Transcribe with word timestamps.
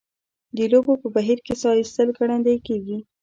د 0.57 0.59
لوبو 0.71 0.93
په 1.01 1.07
بهیر 1.15 1.39
کې 1.45 1.53
ساه 1.61 1.75
ایستل 1.79 2.09
ګړندۍ 2.17 2.57
کیږي. 2.67 2.97